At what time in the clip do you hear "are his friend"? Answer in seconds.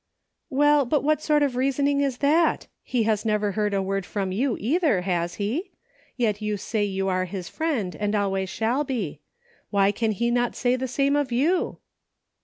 7.07-7.95